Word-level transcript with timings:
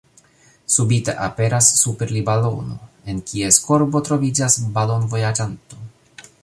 Subite 0.75 1.13
aperas 1.27 1.67
super 1.81 2.13
li 2.15 2.23
balono, 2.31 2.79
en 3.13 3.21
kies 3.33 3.63
korbo 3.69 4.05
troviĝas 4.09 4.61
balon-vojaĝanto. 4.79 5.83